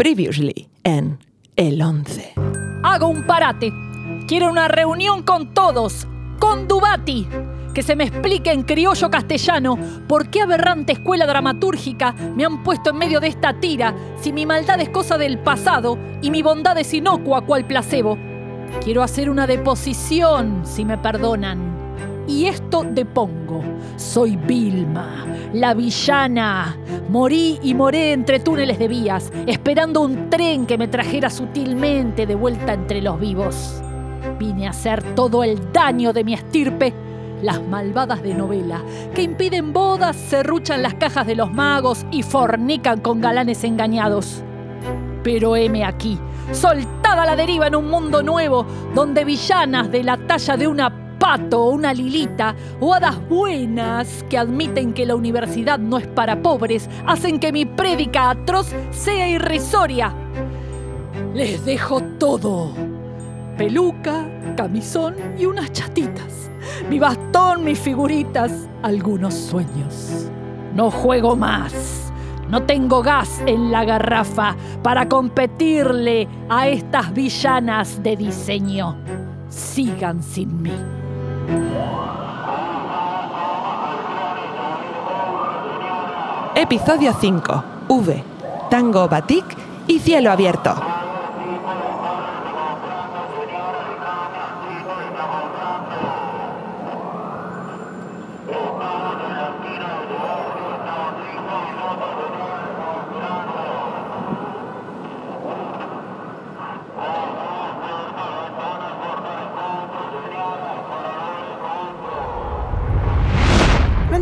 [0.00, 1.18] Previously en
[1.56, 2.32] El 11.
[2.82, 3.70] Hago un parate.
[4.26, 6.06] Quiero una reunión con todos,
[6.38, 7.28] con Dubati.
[7.74, 9.78] Que se me explique en criollo castellano
[10.08, 14.46] por qué aberrante escuela dramatúrgica me han puesto en medio de esta tira si mi
[14.46, 18.16] maldad es cosa del pasado y mi bondad es inocua cual placebo.
[18.82, 21.69] Quiero hacer una deposición, si me perdonan.
[22.30, 23.60] Y esto depongo.
[23.96, 26.76] Soy Vilma, la villana.
[27.08, 32.36] Morí y moré entre túneles de vías, esperando un tren que me trajera sutilmente de
[32.36, 33.82] vuelta entre los vivos.
[34.38, 36.94] Vine a hacer todo el daño de mi estirpe.
[37.42, 38.80] Las malvadas de novela,
[39.12, 44.44] que impiden bodas, serruchan las cajas de los magos y fornican con galanes engañados.
[45.24, 46.16] Pero heme aquí,
[46.52, 51.09] soltada a la deriva en un mundo nuevo, donde villanas de la talla de una
[51.20, 56.90] pato una lilita, o hadas buenas que admiten que la universidad no es para pobres,
[57.06, 60.12] hacen que mi prédica atroz sea irrisoria.
[61.34, 62.72] Les dejo todo.
[63.56, 66.50] Peluca, camisón y unas chatitas.
[66.88, 70.28] Mi bastón, mis figuritas, algunos sueños.
[70.74, 72.10] No juego más.
[72.48, 78.96] No tengo gas en la garrafa para competirle a estas villanas de diseño.
[79.48, 80.99] Sigan sin mí.
[86.54, 87.64] Episodio 5.
[87.88, 88.24] V.
[88.70, 89.44] Tango Batik
[89.88, 90.99] y Cielo Abierto.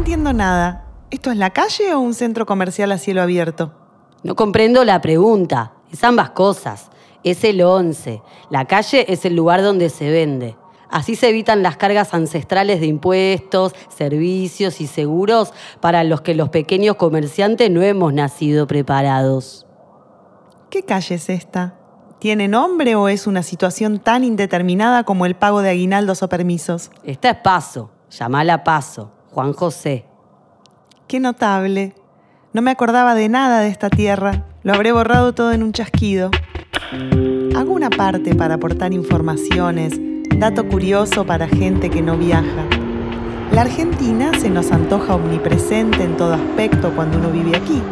[0.08, 0.86] Entiendo nada.
[1.10, 3.74] ¿Esto es la calle o un centro comercial a cielo abierto?
[4.22, 5.74] No comprendo la pregunta.
[5.92, 6.88] Es ambas cosas.
[7.24, 8.22] Es el 11.
[8.48, 10.56] La calle es el lugar donde se vende.
[10.88, 16.48] Así se evitan las cargas ancestrales de impuestos, servicios y seguros para los que los
[16.48, 19.66] pequeños comerciantes no hemos nacido preparados.
[20.70, 21.74] ¿Qué calle es esta?
[22.18, 26.92] ¿Tiene nombre o es una situación tan indeterminada como el pago de aguinaldos o permisos?
[27.04, 27.90] Esta es Paso.
[28.08, 29.12] Llamala Paso.
[29.38, 30.07] Juan José.
[31.08, 31.94] Qué notable.
[32.52, 34.44] No me acordaba de nada de esta tierra.
[34.62, 36.30] Lo habré borrado todo en un chasquido.
[37.56, 39.98] Hago una parte para aportar informaciones,
[40.36, 42.66] dato curioso para gente que no viaja.
[43.52, 47.82] La Argentina se nos antoja omnipresente en todo aspecto cuando uno vive aquí.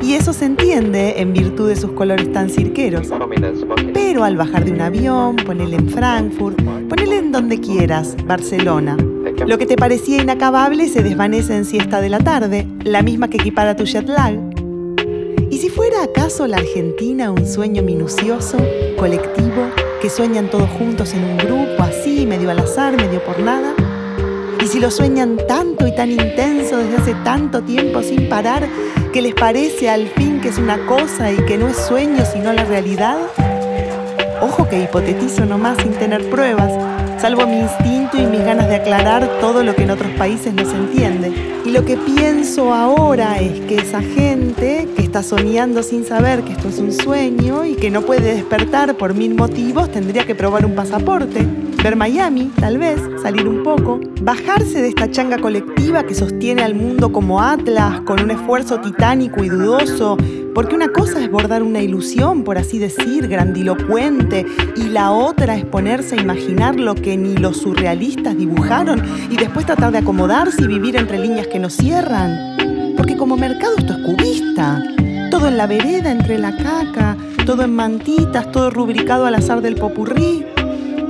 [0.00, 3.08] Y eso se entiende en virtud de sus colores tan cirqueros.
[3.92, 8.96] Pero al bajar de un avión, ponele en Frankfurt, ponele en donde quieras, Barcelona.
[9.46, 13.38] Lo que te parecía inacabable se desvanece en siesta de la tarde, la misma que
[13.38, 14.38] equipara tu jet lag.
[15.50, 18.58] ¿Y si fuera acaso la Argentina un sueño minucioso,
[18.98, 19.70] colectivo,
[20.02, 23.74] que sueñan todos juntos en un grupo, así, medio al azar, medio por nada?
[24.62, 28.68] ¿Y si lo sueñan tanto y tan intenso desde hace tanto tiempo sin parar
[29.12, 32.52] que les parece al fin que es una cosa y que no es sueño sino
[32.52, 33.18] la realidad?
[34.42, 36.72] Ojo que hipotetizo nomás sin tener pruebas,
[37.24, 40.62] salvo mi instinto y mis ganas de aclarar todo lo que en otros países no
[40.66, 41.32] se entiende.
[41.64, 46.52] Y lo que pienso ahora es que esa gente que está soñando sin saber que
[46.52, 50.66] esto es un sueño y que no puede despertar por mil motivos tendría que probar
[50.66, 51.46] un pasaporte,
[51.82, 56.74] ver Miami, tal vez, salir un poco, bajarse de esta changa colectiva que sostiene al
[56.74, 60.18] mundo como Atlas con un esfuerzo titánico y dudoso,
[60.54, 65.64] porque una cosa es bordar una ilusión, por así decir, grandilocuente, y la otra es
[65.64, 70.66] ponerse a imaginar lo que ni los surrealistas dibujaron y después tratar de acomodarse y
[70.66, 72.94] vivir entre líneas que no cierran.
[72.96, 74.82] Porque como mercado esto es cubista.
[75.30, 79.74] Todo en la vereda, entre la caca, todo en mantitas, todo rubricado al azar del
[79.74, 80.46] popurrí.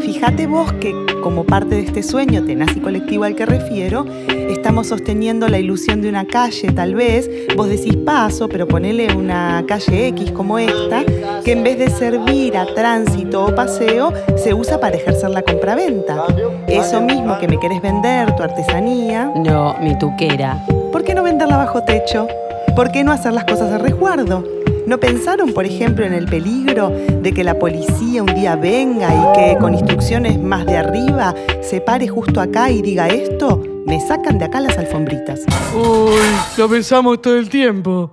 [0.00, 4.89] Fíjate vos que, como parte de este sueño tenaz y colectivo al que refiero, estamos
[4.89, 10.09] sosteniendo la ilusión de una calle, tal vez, vos decís paso, pero ponele una calle
[10.09, 11.03] X como esta,
[11.43, 16.25] que en vez de servir a tránsito o paseo, se usa para ejercer la compraventa.
[16.67, 20.62] Eso mismo que me querés vender, tu artesanía, No, mi tuquera.
[20.93, 22.29] ¿por qué no venderla bajo techo?
[22.76, 24.44] ¿Por qué no hacer las cosas de resguardo?
[24.87, 29.33] ¿No pensaron, por ejemplo, en el peligro de que la policía un día venga y
[29.35, 33.63] que con instrucciones más de arriba se pare justo acá y diga esto?
[33.87, 35.41] Me sacan de acá las alfombritas.
[35.75, 36.21] Uy,
[36.59, 38.11] lo pensamos todo el tiempo.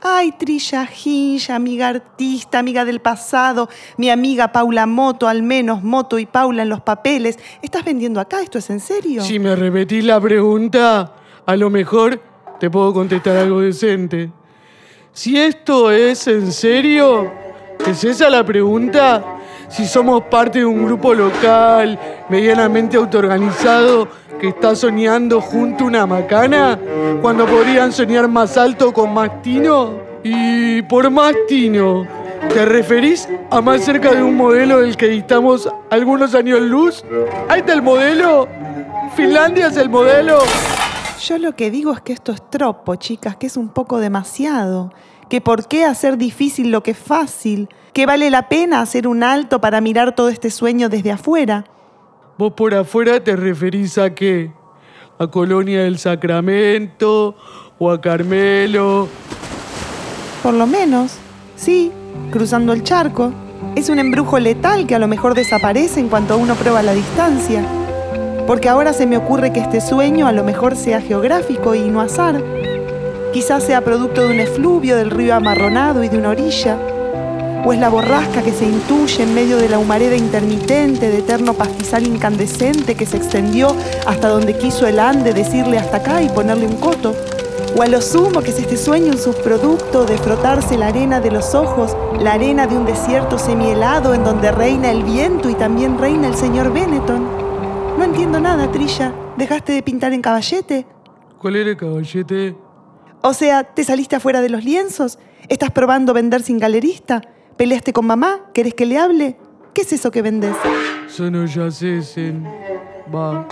[0.00, 3.68] Ay, Trilla Hincha, amiga artista, amiga del pasado,
[3.98, 7.38] mi amiga Paula Moto, al menos Moto y Paula en los papeles.
[7.60, 8.40] ¿Estás vendiendo acá?
[8.40, 9.22] ¿Esto es en serio?
[9.22, 11.12] Si me repetís la pregunta,
[11.44, 12.20] a lo mejor
[12.60, 14.30] te puedo contestar algo decente.
[15.14, 17.30] Si esto es en serio,
[17.86, 19.22] ¿Es esa la pregunta?
[19.68, 21.98] Si somos parte de un grupo local,
[22.30, 24.08] medianamente autoorganizado,
[24.40, 26.78] que está soñando junto a una macana,
[27.20, 30.00] cuando podrían soñar más alto con más tino.
[30.22, 32.06] Y por más tino,
[32.54, 37.04] ¿te referís a más cerca de un modelo del que distamos algunos años luz?
[37.50, 38.48] Ahí está el modelo.
[39.14, 40.38] Finlandia es el modelo.
[41.26, 44.92] Yo lo que digo es que esto es tropo, chicas, que es un poco demasiado.
[45.30, 47.70] Que por qué hacer difícil lo que es fácil.
[47.94, 51.64] Que vale la pena hacer un alto para mirar todo este sueño desde afuera.
[52.36, 54.52] ¿Vos por afuera te referís a qué?
[55.18, 57.36] ¿A Colonia del Sacramento?
[57.78, 59.08] ¿O a Carmelo?
[60.42, 61.16] Por lo menos,
[61.56, 61.90] sí,
[62.32, 63.32] cruzando el charco.
[63.76, 67.64] Es un embrujo letal que a lo mejor desaparece en cuanto uno prueba la distancia.
[68.46, 72.02] Porque ahora se me ocurre que este sueño a lo mejor sea geográfico y no
[72.02, 72.42] azar.
[73.32, 76.76] Quizás sea producto de un efluvio del río amarronado y de una orilla.
[77.64, 81.54] O es la borrasca que se intuye en medio de la humareda intermitente de eterno
[81.54, 83.74] pastizal incandescente que se extendió
[84.06, 87.14] hasta donde quiso el Ande decirle hasta acá y ponerle un coto.
[87.76, 91.30] O a lo sumo que es este sueño un subproducto de frotarse la arena de
[91.30, 95.98] los ojos, la arena de un desierto semihelado en donde reina el viento y también
[95.98, 97.43] reina el señor Benetton.
[97.96, 99.12] No entiendo nada, Trilla.
[99.36, 100.86] ¿Dejaste de pintar en caballete?
[101.38, 102.56] ¿Cuál era el caballete?
[103.22, 105.18] O sea, ¿te saliste afuera de los lienzos?
[105.48, 107.22] ¿Estás probando vender sin galerista?
[107.56, 108.46] ¿Peleaste con mamá?
[108.52, 109.36] ¿Querés que le hable?
[109.72, 110.54] ¿Qué es eso que vendes?
[111.08, 112.44] Son ollas Essen.
[113.14, 113.46] Va.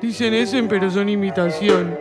[0.00, 1.98] Dicen Essen, pero son imitación.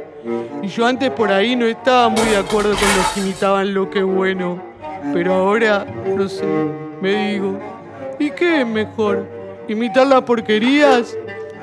[0.62, 3.90] Y yo antes por ahí no estaba muy de acuerdo con los que imitaban lo
[3.90, 4.62] que bueno.
[5.14, 6.46] Pero ahora, no sé,
[7.02, 7.60] me digo,
[8.20, 9.28] ¿y qué es mejor?
[9.68, 11.16] ¿Imitar las porquerías?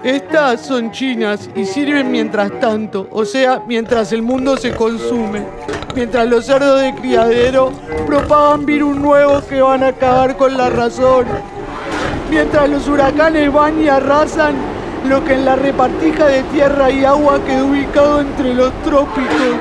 [0.04, 5.42] Estas son chinas y sirven mientras tanto, o sea, mientras el mundo se consume.
[5.94, 7.70] Mientras los cerdos de criadero
[8.04, 11.26] propagan virus nuevos que van a acabar con la razón.
[12.28, 14.56] Mientras los huracanes van y arrasan
[15.08, 19.56] lo que en la repartija de tierra y agua quedó ubicado entre los trópicos.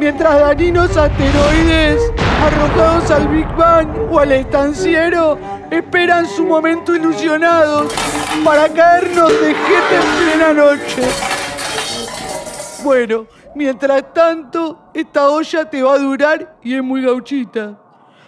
[0.00, 2.00] Mientras dañinos asteroides
[2.42, 5.38] arrojados al Big Bang o al estanciero
[5.70, 7.92] esperan su momento ilusionados
[8.44, 11.02] para caernos de jete en plena noche.
[12.82, 17.78] Bueno, mientras tanto, esta olla te va a durar y es muy gauchita.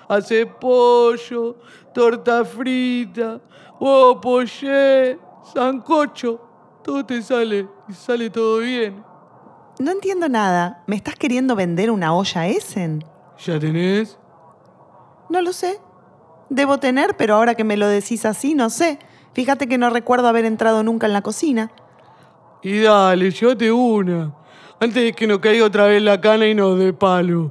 [0.09, 1.57] Hace pollo,
[1.95, 3.41] torta frita,
[3.81, 5.19] huevo poché,
[5.55, 6.41] sancocho.
[6.83, 9.03] Todo te sale y sale todo bien.
[9.79, 10.83] No entiendo nada.
[10.87, 13.05] ¿Me estás queriendo vender una olla Essen?
[13.39, 14.19] ¿Ya tenés?
[15.31, 15.81] No lo sé.
[16.51, 18.99] Debo tener, pero ahora que me lo decís así, no sé.
[19.35, 21.71] Fíjate que no recuerdo haber entrado nunca en la cocina.
[22.63, 24.33] Y dale, llévate una.
[24.79, 27.51] Antes de que nos caiga otra vez la cana y nos dé palo.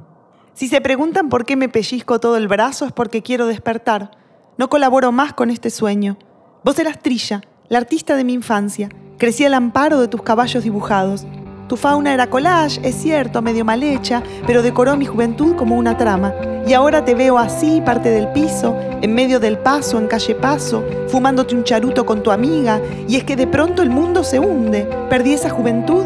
[0.54, 4.10] Si se preguntan por qué me pellizco todo el brazo es porque quiero despertar.
[4.58, 6.18] No colaboro más con este sueño.
[6.62, 8.88] Vos eras Trilla, la artista de mi infancia.
[9.18, 11.26] Crecí al amparo de tus caballos dibujados.
[11.72, 15.96] Tu fauna era collage, es cierto, medio mal hecha, pero decoró mi juventud como una
[15.96, 16.34] trama.
[16.66, 20.84] Y ahora te veo así, parte del piso, en medio del paso, en calle paso,
[21.08, 22.78] fumándote un charuto con tu amiga,
[23.08, 24.86] y es que de pronto el mundo se hunde.
[25.08, 26.04] Perdí esa juventud,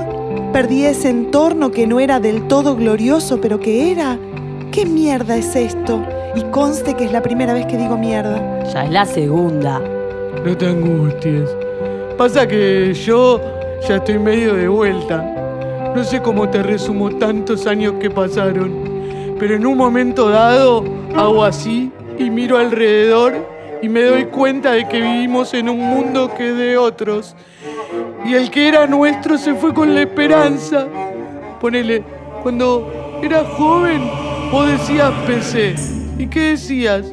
[0.53, 4.21] perdí ese entorno que no era del todo glorioso, pero que era.
[4.71, 6.01] ¿Qué mierda es esto?
[6.37, 8.63] Y conste que es la primera vez que digo mierda.
[8.73, 9.83] Ya es la segunda.
[10.45, 11.51] No te angusties.
[12.17, 13.41] Pasa que yo
[13.89, 15.33] ya estoy medio de vuelta.
[15.97, 18.71] No sé cómo te resumo tantos años que pasaron,
[19.39, 20.85] pero en un momento dado
[21.17, 23.33] hago así y miro alrededor
[23.81, 27.35] y me doy cuenta de que vivimos en un mundo que de otros.
[28.27, 30.87] Y el que era nuestro se fue con la esperanza.
[31.63, 32.05] Ponele,
[32.43, 34.03] cuando era joven,
[34.53, 35.77] vos decías PC.
[36.19, 37.11] ¿Y qué decías?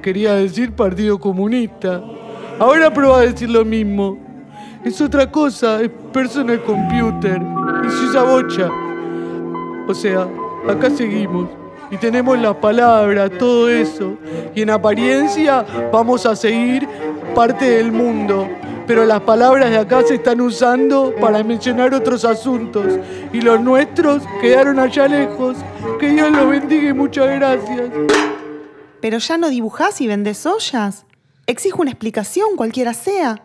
[0.00, 2.02] Quería decir Partido Comunista.
[2.58, 4.16] Ahora prueba a decir lo mismo.
[4.82, 7.38] Es otra cosa, es personal computer.
[7.86, 8.70] Usa bocha.
[9.86, 10.28] O sea,
[10.68, 11.48] acá seguimos.
[11.90, 14.14] Y tenemos las palabras, todo eso.
[14.54, 16.88] Y en apariencia vamos a seguir
[17.34, 18.48] parte del mundo.
[18.86, 22.98] Pero las palabras de acá se están usando para mencionar otros asuntos.
[23.32, 25.56] Y los nuestros quedaron allá lejos.
[26.00, 27.90] Que Dios los bendiga y muchas gracias.
[29.00, 31.06] Pero ya no dibujás y vendés ollas.
[31.46, 33.42] Exijo una explicación, cualquiera sea.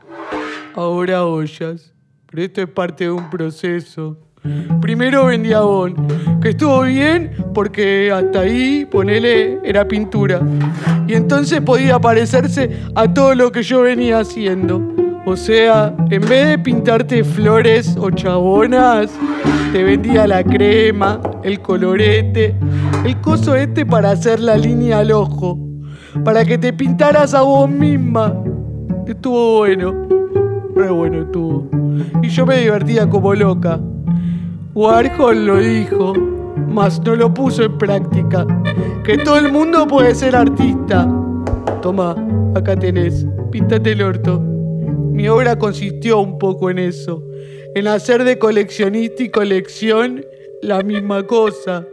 [0.74, 1.94] Ahora ollas.
[2.32, 4.18] Pero esto es parte de un proceso.
[4.82, 5.96] Primero vendí abón,
[6.42, 10.42] que estuvo bien porque hasta ahí, ponele, era pintura.
[11.08, 14.82] Y entonces podía parecerse a todo lo que yo venía haciendo.
[15.26, 19.12] O sea, en vez de pintarte flores o chabonas,
[19.74, 22.56] te vendía la crema, el colorete,
[23.06, 25.60] el coso este para hacer la línea al ojo.
[26.24, 28.34] para que te pintaras a vos misma.
[29.06, 30.08] Estuvo bueno.
[30.76, 31.68] Re bueno estuvo.
[32.24, 33.80] Y yo me divertía como loca.
[34.76, 36.14] Warhol lo dijo,
[36.68, 38.46] mas no lo puso en práctica.
[39.04, 41.08] Que todo el mundo puede ser artista.
[41.82, 42.16] Toma,
[42.56, 44.40] acá tenés, píntate el orto.
[44.40, 47.24] Mi obra consistió un poco en eso,
[47.74, 50.24] en hacer de coleccionista y colección
[50.62, 51.86] la misma cosa.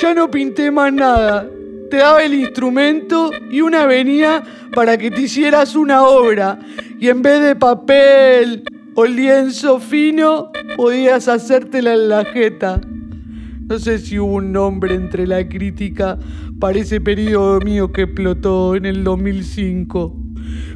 [0.00, 1.48] Ya no pinté más nada,
[1.90, 4.42] te daba el instrumento y una venía
[4.74, 6.58] para que te hicieras una obra
[7.00, 8.64] y en vez de papel
[8.94, 12.80] o lienzo fino podías hacértela en la jeta.
[13.68, 16.18] No sé si hubo un nombre entre la crítica
[16.60, 20.16] para ese periodo mío que explotó en el 2005.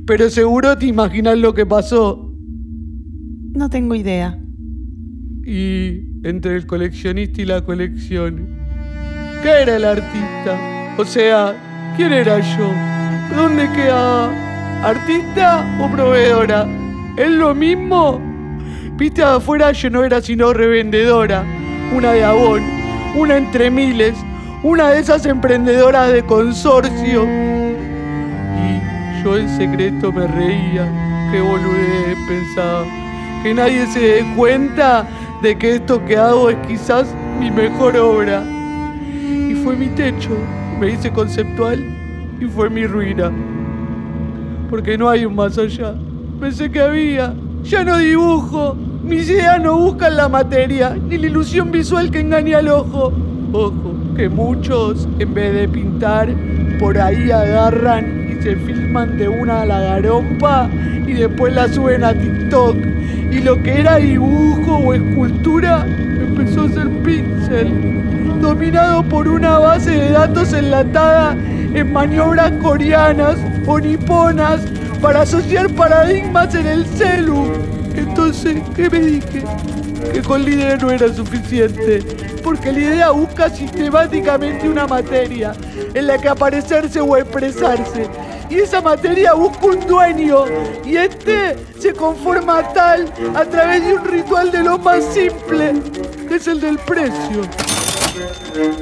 [0.07, 2.33] Pero seguro te imaginas lo que pasó.
[3.55, 4.39] No tengo idea.
[5.45, 8.49] Y entre el coleccionista y la colección,
[9.43, 10.95] ¿qué era el artista?
[10.99, 12.73] O sea, ¿quién era yo?
[13.37, 14.33] ¿Dónde quedaba?
[14.83, 16.88] ¿Artista o proveedora?
[17.19, 18.21] ¿Es lo mismo?
[18.97, 21.45] Viste afuera yo no era sino revendedora,
[21.93, 22.63] una de abón,
[23.17, 24.15] una entre miles,
[24.63, 27.25] una de esas emprendedoras de consorcio.
[28.55, 30.87] Y yo en secreto me reía,
[31.33, 32.85] qué boludez pensaba,
[33.43, 35.05] que nadie se dé cuenta
[35.43, 38.45] de que esto que hago es quizás mi mejor obra.
[39.13, 40.39] Y fue mi techo,
[40.79, 41.85] me hice conceptual
[42.39, 43.33] y fue mi ruina.
[44.71, 45.97] Porque no hay un más allá.
[46.41, 47.35] Pensé que había.
[47.65, 48.77] Ya no dibujo.
[49.03, 53.13] Mis ideas no buscan la materia, ni la ilusión visual que engaña al ojo.
[53.53, 56.29] Ojo, que muchos, en vez de pintar,
[56.79, 60.69] por ahí agarran y se filman de una a la garompa
[61.07, 62.77] y después la suben a TikTok.
[63.33, 67.73] Y lo que era dibujo o escultura empezó a ser pixel,
[68.41, 74.63] dominado por una base de datos enlatada en maniobras coreanas o niponas
[75.01, 77.47] para asociar paradigmas en el celu.
[77.95, 79.45] Entonces, ¿qué me dije?
[80.13, 82.01] Que con la idea no era suficiente,
[82.43, 85.53] porque la idea busca sistemáticamente una materia
[85.95, 88.09] en la que aparecerse o expresarse.
[88.51, 90.45] Y esa materia busca un dueño,
[90.85, 95.75] y este se conforma tal a través de un ritual de lo más simple,
[96.29, 97.43] que es el del precio.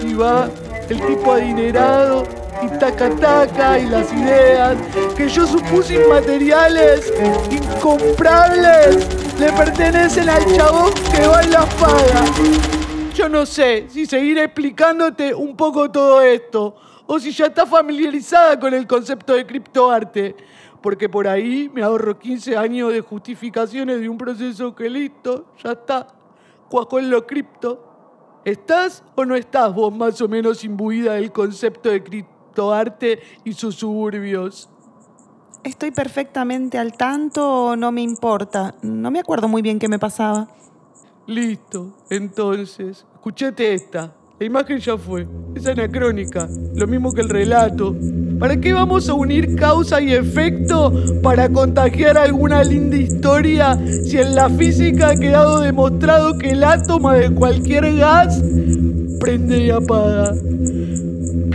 [0.03, 0.49] Y va
[0.89, 4.77] el tipo adinerado y taca taca y las ideas
[5.17, 7.13] que yo supuse inmateriales,
[7.51, 9.07] incomprables,
[9.39, 12.25] le pertenecen al chabón que va en la paga.
[13.15, 18.59] Yo no sé si seguir explicándote un poco todo esto o si ya estás familiarizada
[18.59, 20.37] con el concepto de criptoarte,
[20.83, 25.73] porque por ahí me ahorro 15 años de justificaciones de un proceso que listo, ya
[25.73, 26.07] está,
[26.69, 27.83] cuajo en lo cripto.
[28.45, 32.05] ¿Estás o no estás vos más o menos imbuida del concepto de
[32.57, 34.69] criptoarte y sus suburbios?
[35.63, 38.75] Estoy perfectamente al tanto o no me importa.
[38.83, 40.49] No me acuerdo muy bien qué me pasaba.
[41.27, 44.15] Listo, entonces, escuchate esta.
[44.39, 47.97] La imagen ya fue, es anacrónica, lo mismo que el relato.
[48.39, 54.35] ¿Para qué vamos a unir causa y efecto para contagiar alguna linda historia si en
[54.35, 58.41] la física ha quedado demostrado que el átomo de cualquier gas
[59.19, 60.35] prende y apaga?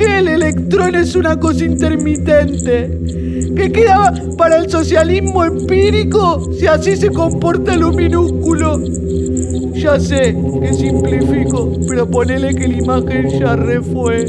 [0.01, 2.89] Que el electrón es una cosa intermitente,
[3.55, 8.81] que queda para el socialismo empírico si así se comporta lo minúsculo.
[9.73, 14.25] Ya sé que simplifico, pero ponele que la imagen ya re fue,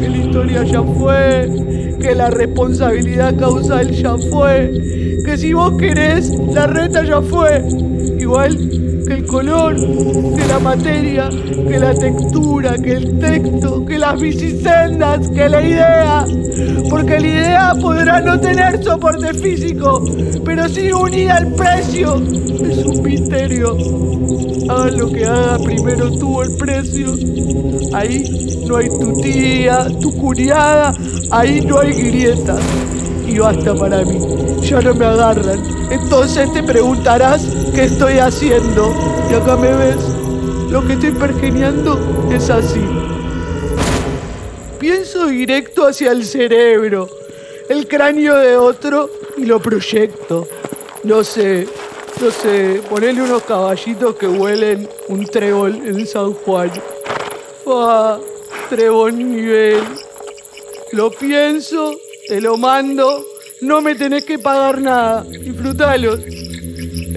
[0.00, 4.72] que la historia ya fue, que la responsabilidad causal ya fue,
[5.24, 7.62] que si vos querés, la reta ya fue.
[8.18, 8.65] Igual
[9.26, 15.48] el color, que la materia, que la textura, que el texto, que las bicisendas, que
[15.48, 16.24] la idea.
[16.88, 20.04] Porque la idea podrá no tener soporte físico,
[20.44, 22.16] pero sí unida al precio.
[22.16, 23.76] Es un misterio.
[24.68, 27.14] Haga lo que haga, primero tuvo el precio.
[27.94, 28.24] Ahí
[28.66, 30.94] no hay tu tía, tu curiada,
[31.30, 32.60] ahí no hay grietas.
[33.26, 34.18] Y basta para mí,
[34.62, 35.60] ya no me agarran.
[35.90, 39.15] Entonces te preguntarás qué estoy haciendo.
[39.30, 39.96] Y acá me ves,
[40.70, 42.84] lo que estoy pergeneando es así.
[44.78, 47.08] Pienso directo hacia el cerebro,
[47.68, 50.46] el cráneo de otro y lo proyecto.
[51.02, 51.66] No sé,
[52.20, 56.70] no sé, ponerle unos caballitos que huelen un trébol en San Juan.
[57.64, 58.18] Fa,
[58.70, 59.82] trébol nivel.
[60.92, 61.94] Lo pienso,
[62.28, 63.24] te lo mando,
[63.60, 65.24] no me tenés que pagar nada.
[65.24, 66.20] Disfrutalos.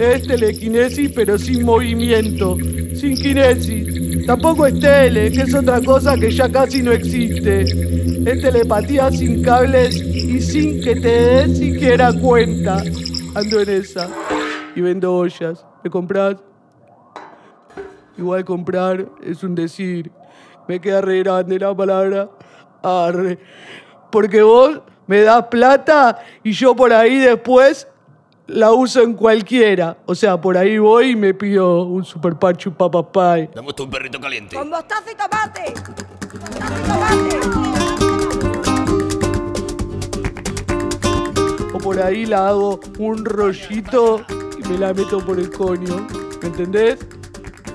[0.00, 2.56] Es telequinesis pero sin movimiento,
[2.94, 4.26] sin kinesis.
[4.26, 7.64] Tampoco es tele, que es otra cosa que ya casi no existe.
[7.64, 12.82] Es telepatía sin cables y sin que te des siquiera cuenta.
[13.34, 14.08] Ando en esa.
[14.74, 15.66] Y vendo ollas.
[15.84, 16.36] ¿Me compras?
[18.16, 20.10] Igual comprar es un decir.
[20.66, 22.30] Me queda re grande la palabra.
[22.82, 23.38] Arre.
[24.10, 27.86] Porque vos me das plata y yo por ahí después
[28.50, 29.96] la uso en cualquiera.
[30.06, 33.50] O sea, por ahí voy y me pido un super pachu papa pie.
[33.54, 34.56] Dame un perrito caliente.
[34.56, 35.74] ¡Con mostaza y tomate!
[35.74, 37.40] ¡Mostaza y tomate!
[41.72, 44.22] O por ahí la hago un rollito
[44.58, 46.06] y me la meto por el coño.
[46.42, 46.98] ¿Me entendés?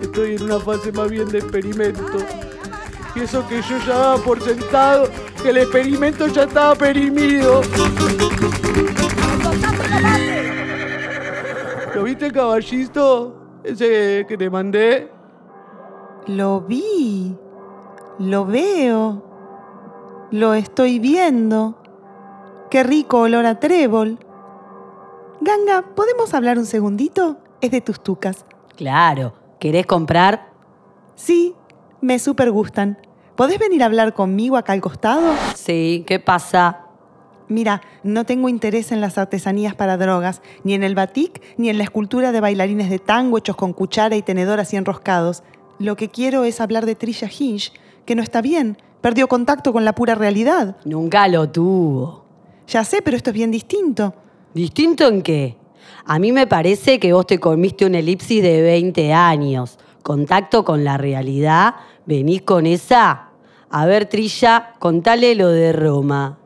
[0.02, 2.18] Estoy en una fase más bien de experimento.
[3.16, 5.10] Y eso que yo ya daba por sentado
[5.42, 7.62] que el experimento ya estaba perimido.
[7.78, 7.96] ¡Con
[9.42, 10.35] mostaza y tomate!
[11.96, 13.34] ¿Lo viste, caballito?
[13.64, 15.10] Ese que te mandé.
[16.28, 17.38] Lo vi.
[18.20, 19.24] Lo veo.
[20.30, 21.78] Lo estoy viendo.
[22.70, 24.20] Qué rico olor a trébol.
[25.40, 27.38] Ganga, ¿podemos hablar un segundito?
[27.62, 28.44] Es de tus tucas.
[28.76, 30.50] Claro, ¿querés comprar?
[31.16, 31.56] Sí,
[32.02, 32.98] me super gustan.
[33.38, 35.34] ¿Podés venir a hablar conmigo acá al costado?
[35.56, 36.85] Sí, ¿qué pasa?
[37.48, 41.78] Mira, no tengo interés en las artesanías para drogas, ni en el batik, ni en
[41.78, 45.44] la escultura de bailarines de tango hechos con cuchara y tenedor así enroscados.
[45.78, 47.72] Lo que quiero es hablar de Trisha Hinch,
[48.06, 50.78] que no está bien, perdió contacto con la pura realidad.
[50.86, 52.26] Nunca lo tuvo.
[52.68, 54.16] Ya sé, pero esto es bien distinto.
[54.54, 55.58] ¿Distinto en qué?
[56.06, 59.78] A mí me parece que vos te comiste una elipsis de 20 años.
[60.02, 61.76] Contacto con la realidad.
[62.06, 63.30] ¿Venís con esa?
[63.70, 66.40] A ver, Trilla, contale lo de Roma.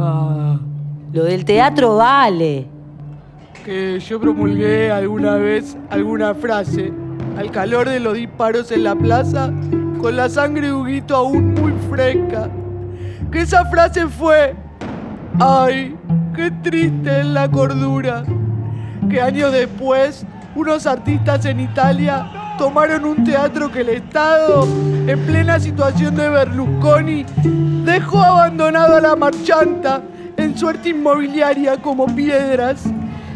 [0.00, 0.58] Ah,
[1.12, 2.66] Lo del teatro vale.
[3.64, 6.92] que yo promulgué alguna vez alguna frase
[7.36, 9.52] al calor de los disparos en la plaza
[10.00, 12.48] con la sangre de Huguito aún muy fresca.
[13.30, 14.54] Que esa frase fue,
[15.40, 15.94] ay,
[16.34, 18.24] qué triste es la cordura.
[19.10, 22.26] Que años después, unos artistas en Italia
[22.58, 24.66] tomaron un teatro que el Estado,
[25.06, 27.24] en plena situación de Berlusconi,
[27.84, 30.02] dejó abandonado a la marchanta
[30.36, 32.82] en suerte inmobiliaria como piedras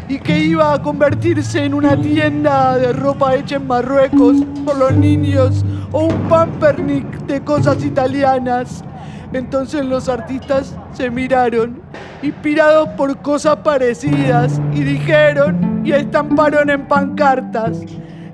[0.09, 4.93] y que iba a convertirse en una tienda de ropa hecha en Marruecos por los
[4.93, 8.83] niños o un pampernick de cosas italianas.
[9.31, 11.81] Entonces los artistas se miraron,
[12.21, 17.79] inspirados por cosas parecidas, y dijeron y estamparon en pancartas.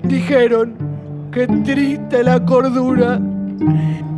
[0.02, 0.74] Dijeron,
[1.32, 3.20] qué triste la cordura.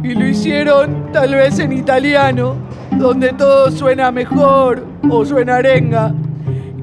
[0.03, 2.57] Y lo hicieron tal vez en italiano,
[2.99, 6.13] donde todo suena mejor o suena arenga.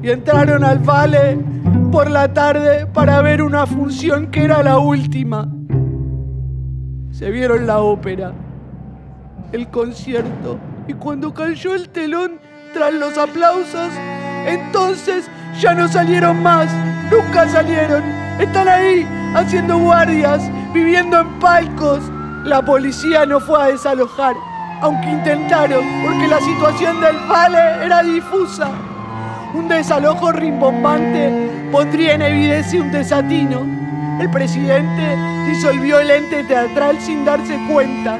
[0.02, 1.38] Y entraron al Vale
[1.90, 5.48] por la tarde para ver una función que era la última.
[7.10, 8.32] Se vieron la ópera,
[9.52, 12.38] el concierto, y cuando cayó el telón
[12.72, 13.90] tras los aplausos,
[14.46, 15.28] entonces
[15.60, 16.68] ya no salieron más,
[17.10, 18.02] nunca salieron.
[18.40, 22.00] Están ahí haciendo guardias, viviendo en palcos.
[22.44, 24.34] La policía no fue a desalojar,
[24.80, 28.70] aunque intentaron, porque la situación del Vale era difusa.
[29.52, 33.66] Un desalojo rimbombante pondría en evidencia un desatino.
[34.18, 38.18] El presidente disolvió el ente teatral sin darse cuenta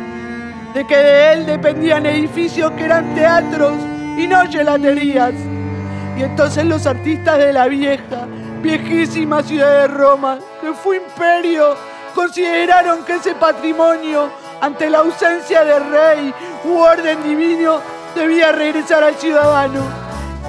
[0.75, 3.73] de que de él dependían edificios que eran teatros
[4.19, 5.33] y no gelaterías.
[6.19, 8.27] Y entonces los artistas de la vieja,
[8.61, 11.77] viejísima ciudad de Roma, que fue imperio,
[12.15, 17.81] consideraron que ese patrimonio, ante la ausencia de rey u orden divino,
[18.15, 19.81] debía regresar al ciudadano.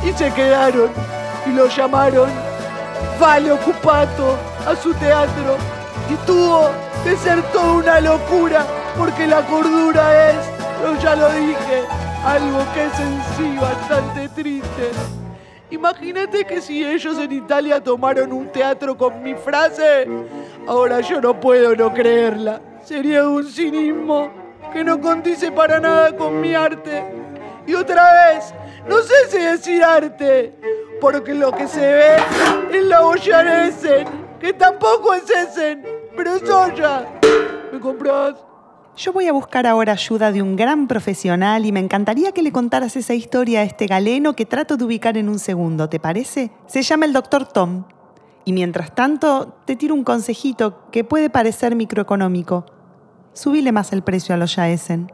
[0.04, 0.90] Y se quedaron
[1.46, 2.30] y lo llamaron
[3.20, 5.58] Vale Ocupato a su teatro.
[6.10, 6.70] Y tuvo
[7.04, 8.66] que ser toda una locura,
[8.98, 10.38] porque la cordura es,
[10.84, 11.84] yo ya lo dije,
[12.26, 15.21] algo que es en sí bastante triste.
[15.72, 20.06] Imagínate que si ellos en Italia tomaron un teatro con mi frase,
[20.68, 22.62] ahora yo no puedo no creerla.
[22.84, 24.30] Sería un cinismo
[24.74, 27.04] que no condice para nada con mi arte.
[27.66, 28.54] Y otra vez,
[28.86, 30.54] no sé si decir arte,
[31.00, 32.16] porque lo que se ve
[32.74, 34.08] es la Essen,
[34.42, 35.86] que tampoco es Essen,
[36.18, 37.06] pero es olla.
[37.72, 38.36] ¿Me compras?
[38.98, 42.52] Yo voy a buscar ahora ayuda de un gran profesional y me encantaría que le
[42.52, 46.52] contaras esa historia a este galeno que trato de ubicar en un segundo, ¿te parece?
[46.68, 47.86] Se llama el doctor Tom.
[48.44, 52.66] Y mientras tanto, te tiro un consejito que puede parecer microeconómico.
[53.34, 55.10] Subile más el precio a los Yaesen.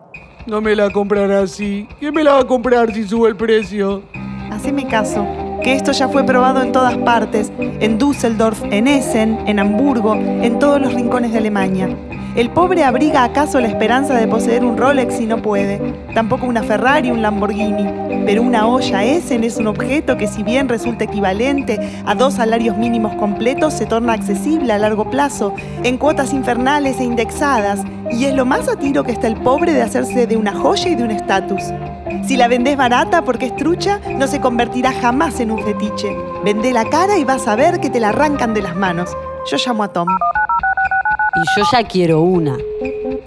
[0.47, 1.87] No me la comprará así.
[1.99, 4.01] ¿Quién me la va a comprar si sube el precio?
[4.49, 5.27] Haceme caso,
[5.61, 10.57] que esto ya fue probado en todas partes, en Düsseldorf, en Essen, en Hamburgo, en
[10.57, 11.95] todos los rincones de Alemania.
[12.37, 15.81] ¿El pobre abriga acaso la esperanza de poseer un Rolex si no puede?
[16.13, 18.23] Tampoco una Ferrari, un Lamborghini.
[18.27, 22.77] Pero una olla Essen es un objeto que si bien resulta equivalente a dos salarios
[22.77, 27.79] mínimos completos, se torna accesible a largo plazo, en cuotas infernales e indexadas,
[28.11, 30.89] y es lo más a tiro que está el pobre de hacerse de una joya
[30.89, 31.63] y de un estatus.
[32.27, 36.15] Si la vendés barata porque es trucha, no se convertirá jamás en un fetiche.
[36.45, 39.09] Vende la cara y vas a ver que te la arrancan de las manos.
[39.49, 40.07] Yo llamo a Tom.
[41.37, 42.57] Y yo ya quiero una.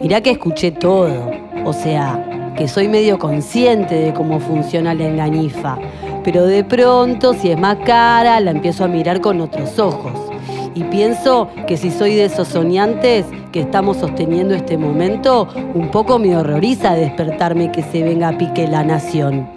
[0.00, 1.30] Mirá que escuché todo.
[1.64, 5.78] O sea, que soy medio consciente de cómo funciona la enganifa.
[6.24, 10.12] Pero de pronto, si es más cara, la empiezo a mirar con otros ojos.
[10.74, 16.18] Y pienso que si soy de esos soñantes que estamos sosteniendo este momento, un poco
[16.18, 19.48] me horroriza despertarme que se venga a pique la nación.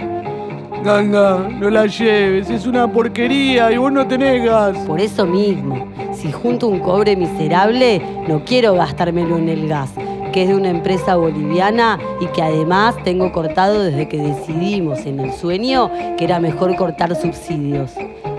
[0.84, 4.78] Ganga, no la lleves, es una porquería y vos no tenés gas.
[4.80, 5.88] Por eso mismo,
[6.24, 9.92] si junto un cobre miserable, no quiero gastármelo en el gas,
[10.32, 15.20] que es de una empresa boliviana y que además tengo cortado desde que decidimos en
[15.20, 17.92] el sueño que era mejor cortar subsidios.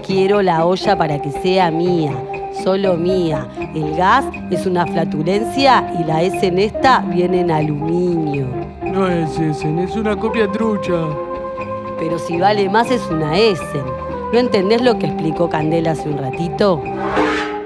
[0.07, 2.14] Quiero la olla para que sea mía,
[2.64, 3.49] solo mía.
[3.75, 8.47] El gas es una flatulencia y la S en esta viene en aluminio.
[8.83, 11.05] No es Essen, es una copia trucha.
[11.99, 13.85] Pero si vale más es una Essen.
[14.33, 16.83] ¿No entendés lo que explicó Candela hace un ratito?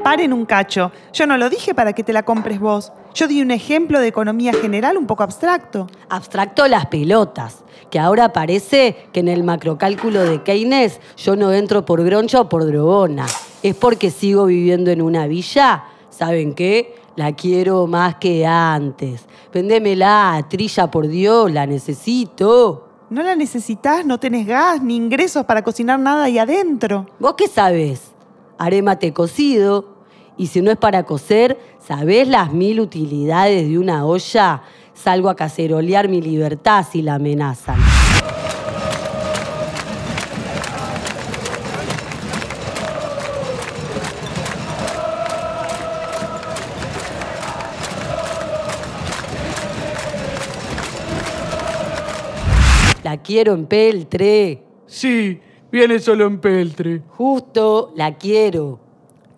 [0.09, 0.91] Paren un cacho.
[1.13, 2.95] Yo no lo dije para que te la compres vos.
[3.13, 5.87] Yo di un ejemplo de economía general un poco abstracto.
[6.09, 11.85] Abstracto las pelotas, que ahora parece que en el macrocálculo de Keynes yo no entro
[11.85, 13.27] por groncha o por drogona.
[13.63, 15.85] Es porque sigo viviendo en una villa.
[16.09, 16.95] ¿Saben qué?
[17.17, 19.27] La quiero más que antes.
[19.53, 22.89] Vendémela, trilla por Dios, la necesito.
[23.11, 27.05] No la necesitas, no tenés gas ni ingresos para cocinar nada ahí adentro.
[27.19, 28.13] ¿Vos qué sabés?
[28.57, 29.98] Haré mate cocido.
[30.39, 34.63] Y si no es para cocer, ¿sabés las mil utilidades de una olla?
[34.95, 37.77] Salgo a cacerolear mi libertad si la amenazan.
[53.03, 54.63] La quiero en peltre.
[54.87, 55.41] Sí,
[55.73, 57.03] viene solo en peltre.
[57.09, 58.88] Justo la quiero.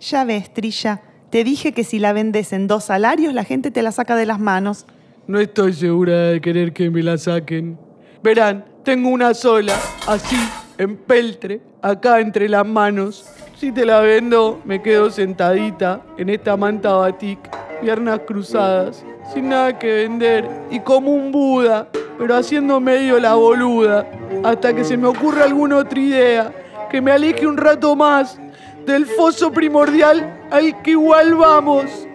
[0.01, 1.03] Ya ves, Trilla.
[1.29, 4.27] Te dije que si la vendes en dos salarios, la gente te la saca de
[4.27, 4.87] las manos.
[5.27, 7.79] No estoy segura de querer que me la saquen.
[8.23, 9.75] Verán, tengo una sola,
[10.09, 10.37] así,
[10.79, 13.27] en peltre, acá entre las manos.
[13.57, 17.39] Si te la vendo, me quedo sentadita en esta manta batik,
[17.83, 24.07] piernas cruzadas, sin nada que vender y como un Buda, pero haciendo medio la boluda,
[24.43, 26.53] hasta que se me ocurra alguna otra idea
[26.91, 28.41] que me aleje un rato más
[28.87, 32.07] del foso primordial al que igual vamos.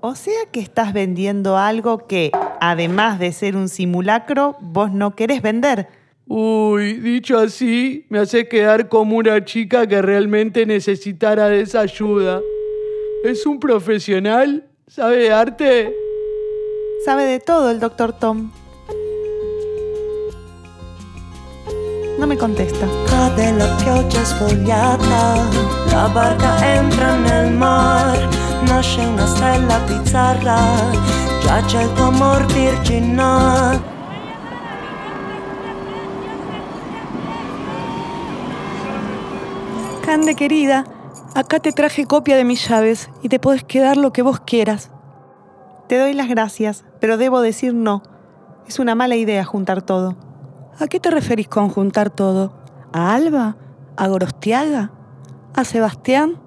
[0.00, 5.40] O sea que estás vendiendo algo que, además de ser un simulacro, vos no querés
[5.40, 5.88] vender.
[6.26, 12.40] Uy, dicho así, me hace quedar como una chica que realmente necesitara de esa ayuda.
[13.24, 14.68] ¿Es un profesional?
[14.86, 15.94] ¿Sabe de arte?
[17.04, 18.50] Sabe de todo el doctor Tom.
[22.18, 22.86] No me contesta.
[23.08, 24.22] Cade la pioggia
[25.94, 28.18] la barca entra nel mar,
[28.66, 30.58] nasce una stella bizzarra,
[31.42, 32.44] giace il tuo amor.
[40.04, 40.84] Cande querida,
[41.34, 44.90] acá te traje copia de mis llaves y te puedes quedar lo que vos quieras.
[45.88, 48.02] Te doy las gracias, pero debo decir no.
[48.66, 50.16] Es una mala idea juntar todo.
[50.78, 52.52] ¿A qué te referís con juntar todo?
[52.92, 53.56] ¿A Alba?
[53.96, 54.90] ¿A Gorostiaga?
[55.54, 56.40] ¿A Sebastián?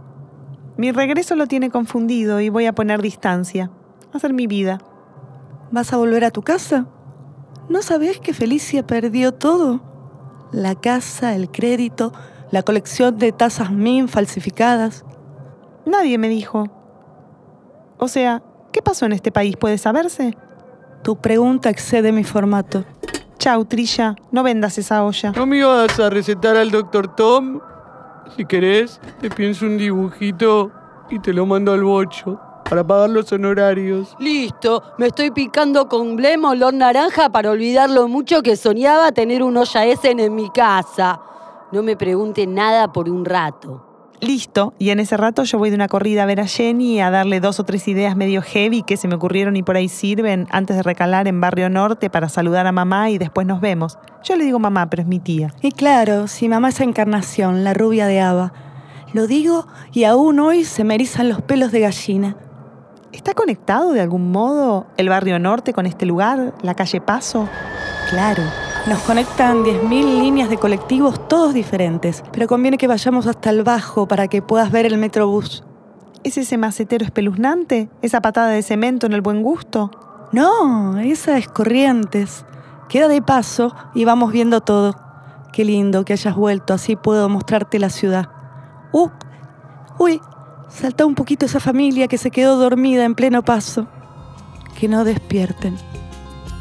[0.76, 3.72] Mi regreso lo tiene confundido y voy a poner distancia.
[4.13, 4.80] Hacer mi vida.
[5.72, 6.88] ¿Vas a volver a tu casa?
[7.70, 9.82] ¿No sabés que Felicia perdió todo?
[10.52, 12.12] La casa, el crédito,
[12.52, 15.06] la colección de tazas MIN falsificadas.
[15.86, 16.66] Nadie me dijo.
[17.98, 19.56] O sea, ¿qué pasó en este país?
[19.56, 20.38] ¿Puede saberse?
[21.02, 22.84] Tu pregunta excede mi formato.
[23.38, 24.15] Chau, Trilla.
[24.32, 25.32] No vendas esa olla.
[25.32, 27.60] ¿No me ibas a recetar al doctor Tom?
[28.36, 30.71] Si querés, te pienso un dibujito
[31.10, 34.15] y te lo mando al bocho para pagar los honorarios.
[34.19, 39.41] Listo, me estoy picando con blema olor naranja para olvidar lo mucho que soñaba tener
[39.43, 41.21] un olla Essen en mi casa.
[41.71, 43.87] No me pregunte nada por un rato.
[44.20, 44.74] Listo.
[44.80, 47.40] Y en ese rato yo voy de una corrida a ver a Jenny a darle
[47.40, 50.76] dos o tres ideas medio heavy que se me ocurrieron y por ahí sirven antes
[50.76, 53.98] de recalar en Barrio Norte para saludar a mamá y después nos vemos.
[54.24, 55.54] Yo le digo mamá, pero es mi tía.
[55.62, 58.54] Y claro, si mamá es Encarnación, la rubia de Ava.
[59.14, 62.38] Lo digo y aún hoy se me erizan los pelos de gallina.
[63.12, 67.48] ¿Está conectado de algún modo el barrio norte con este lugar, la calle Paso?
[68.10, 68.44] Claro,
[68.88, 74.08] nos conectan 10.000 líneas de colectivos, todos diferentes, pero conviene que vayamos hasta el bajo
[74.08, 75.63] para que puedas ver el metrobús.
[76.23, 77.89] ¿Es ese macetero espeluznante?
[78.02, 79.91] ¿Esa patada de cemento en el buen gusto?
[80.32, 82.45] No, esa es Corrientes.
[82.88, 84.95] Queda de paso y vamos viendo todo.
[85.52, 88.30] Qué lindo que hayas vuelto, así puedo mostrarte la ciudad.
[88.93, 89.10] ¡Uh!
[90.00, 90.21] ¡Uy!
[90.69, 93.88] Salta un poquito esa familia que se quedó dormida en pleno paso.
[94.80, 95.76] Que no despierten.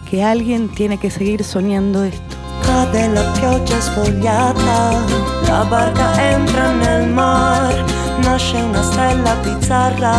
[0.08, 2.36] Que alguien tiene que seguir soñando esto.
[2.64, 5.02] Cade la pioggia spogliata,
[5.48, 7.74] la barca entra nel mar,
[8.22, 10.14] nasce una stella bizzarra,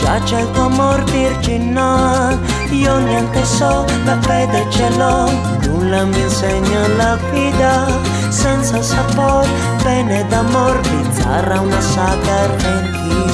[0.00, 2.38] giace il tuo amor virginal,
[2.70, 5.30] io niente so, la fede ce l'ho,
[5.66, 7.86] nulla mi insegna la vita,
[8.28, 9.48] senza sapore,
[9.84, 13.27] bene d'amor, bizzarra una saga argentina.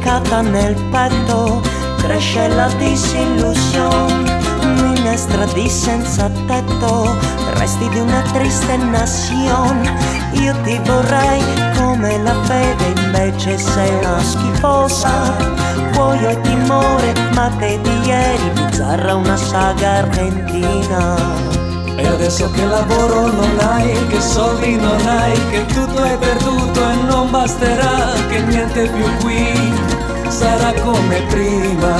[0.00, 1.60] Conficcata nel petto
[1.98, 4.38] cresce la disillusione
[4.82, 7.16] minestra di senza tetto
[7.54, 9.92] resti di una triste nazione.
[10.32, 11.42] Io ti vorrei
[11.76, 15.36] come la fede invece sei una schifosa.
[15.94, 21.16] Cuoio e timore ma te di ieri bizzarra una saga argentina.
[21.96, 26.94] E adesso che lavoro non hai, che soldi non hai, che tutto è perduto e
[27.06, 29.79] non basterà, che niente più qui
[30.30, 31.94] sarà come prima.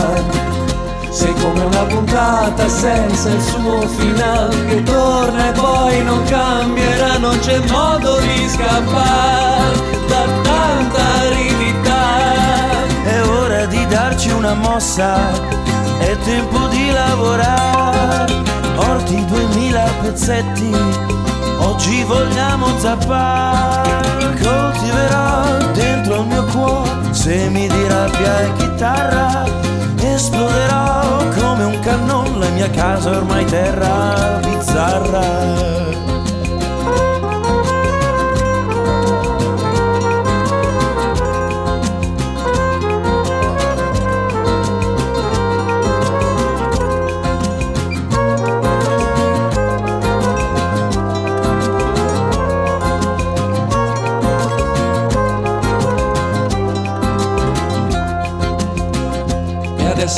[1.11, 7.37] Sei come una puntata senza il suo finale, che torna e poi non cambierà, non
[7.41, 12.29] c'è modo di scappare da tanta aridità.
[13.03, 15.31] È ora di darci una mossa,
[15.99, 18.39] è tempo di lavorare.
[18.77, 20.71] Orti 2000 pezzetti,
[21.71, 24.29] oggi vogliamo zappare.
[24.43, 29.45] Coltiverò dentro il mio cuore semi di rabbia e chitarra.
[29.99, 36.20] Esploderò come un cannone, la mia casa ormai terra bizzarra.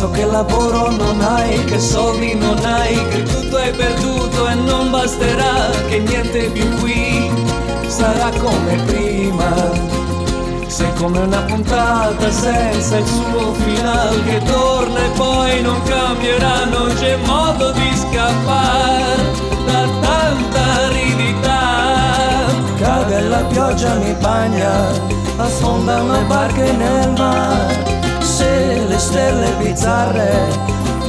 [0.02, 4.90] Adesso che lavoro non hai, che soldi non hai, che tutto è perduto e non
[4.90, 7.30] basterà, che niente più qui
[7.86, 9.54] sarà come prima.
[10.66, 16.92] Sei come una puntata senza il suo finale che torna e poi non cambierà, non
[16.98, 19.22] c'è modo di scappare
[19.66, 21.60] da tanta aridità.
[22.76, 24.90] Cade la pioggia mi bagna,
[25.36, 27.91] affonda una barca nel mare.
[28.42, 30.30] Se le stelle bizzarre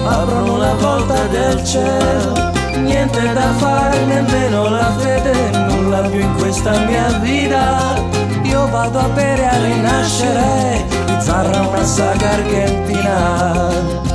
[0.05, 6.77] aprono la volta del cielo, niente da fare, nemmeno la fede, nulla più in questa
[6.85, 7.95] mia vita.
[8.43, 14.12] Io vado a bere a rinascere, bizzarra una saga argentina.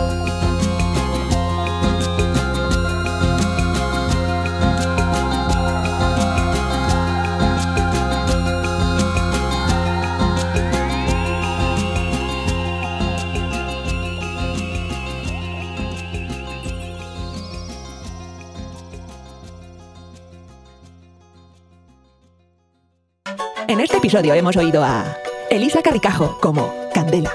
[24.08, 25.04] Episodio hemos oído a
[25.50, 27.30] Elisa Carricajo como Candela,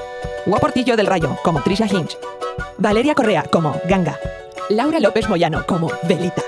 [0.47, 2.17] Guaportillo del Rayo como Trisha Hinch,
[2.79, 4.19] Valeria Correa como Ganga,
[4.71, 6.41] Laura López Moyano como Velita.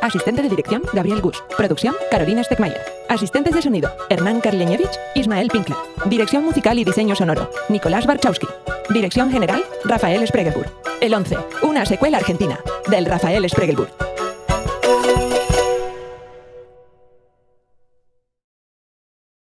[0.00, 1.44] Asistente de dirección, Gabriel Gus.
[1.54, 2.80] Producción, Carolina Steckmayer.
[3.10, 5.76] Asistentes de sonido, Hernán Karleñevich, Ismael Pinkler.
[6.06, 8.48] Dirección musical y diseño sonoro, Nicolás Barchowski.
[8.88, 10.72] Dirección general, Rafael Spregelburg.
[11.02, 14.07] El 11, una secuela argentina, del Rafael Spregelburg.